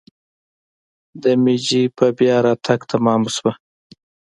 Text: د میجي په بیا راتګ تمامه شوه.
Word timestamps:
د 1.21 1.23
میجي 1.43 1.83
په 1.97 2.05
بیا 2.17 2.35
راتګ 2.45 2.79
تمامه 2.91 3.29
شوه. 3.35 3.51